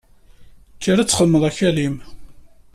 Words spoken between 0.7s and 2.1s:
Kker ad txedmeḍ akal-im!